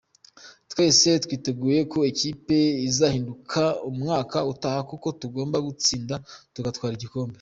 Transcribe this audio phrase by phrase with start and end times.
[0.71, 2.57] Twese twiteguye ko ikipe
[2.87, 6.15] izahinduka umwaka utaha kuko tugomba gutsinda,
[6.55, 7.29] tugatwara n’ibikombe.